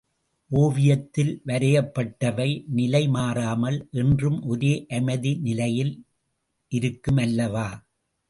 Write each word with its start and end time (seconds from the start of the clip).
ஓவியத்தில் 0.51 1.41
வரையப்பட்டவை, 1.45 2.47
நிலை 2.69 3.07
மாறாமல் 3.07 3.77
என்றும் 3.91 4.39
ஒரே 4.43 4.85
அமைதி 4.89 5.33
நிலையில் 5.39 5.93
இருக்கும் 6.71 7.17
அல்லவா? 7.17 7.67